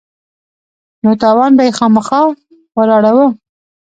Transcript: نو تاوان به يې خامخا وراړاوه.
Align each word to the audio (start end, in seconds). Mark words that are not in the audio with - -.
نو 1.03 1.09
تاوان 1.21 1.51
به 1.57 1.63
يې 1.67 1.71
خامخا 1.77 2.21
وراړاوه. 2.77 3.27